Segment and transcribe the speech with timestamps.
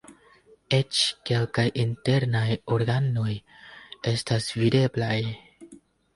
[0.77, 2.43] Eĉ kelkaj internaj
[2.77, 3.29] organoj
[4.15, 5.15] estas videblaj.